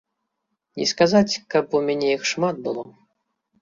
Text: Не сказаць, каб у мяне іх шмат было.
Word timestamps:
Не 0.79 0.85
сказаць, 0.93 1.39
каб 1.57 1.77
у 1.79 1.85
мяне 1.91 2.09
іх 2.17 2.29
шмат 2.35 2.55
было. 2.69 2.83